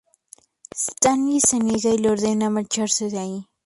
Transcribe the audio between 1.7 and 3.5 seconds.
y le ordena marcharse de ahí.